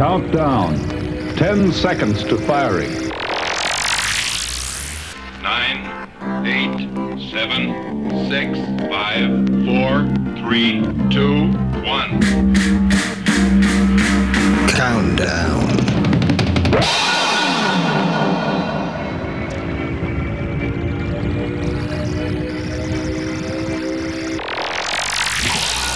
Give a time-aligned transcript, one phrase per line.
[0.00, 0.78] Countdown.
[1.36, 2.90] 10 seconds to firing.
[5.42, 6.88] Nine, eight,
[7.30, 9.28] seven, six, five,
[9.66, 10.08] four,
[10.40, 11.52] three, two,
[11.84, 12.18] one.
[14.70, 15.68] Countdown.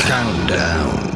[0.00, 1.11] Countdown.